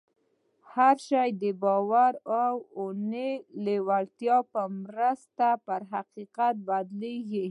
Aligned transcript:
هر 0.73 0.95
شی 1.07 1.29
د 1.43 1.45
باور 1.63 2.13
او 2.43 2.53
اورنۍ 2.79 3.31
لېوالتیا 3.65 4.37
په 4.53 4.61
مرسته 4.81 5.47
پر 5.65 5.81
حقیقت 5.93 6.55
بدلېږي 6.67 7.47